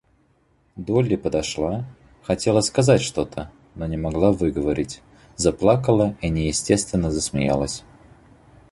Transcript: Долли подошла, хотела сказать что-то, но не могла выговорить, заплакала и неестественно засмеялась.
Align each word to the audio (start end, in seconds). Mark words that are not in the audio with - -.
Долли 0.77 1.15
подошла, 1.15 1.85
хотела 2.23 2.61
сказать 2.61 3.01
что-то, 3.03 3.51
но 3.75 3.85
не 3.85 3.97
могла 3.97 4.31
выговорить, 4.31 4.99
заплакала 5.37 6.17
и 6.21 6.29
неестественно 6.29 7.11
засмеялась. 7.11 7.83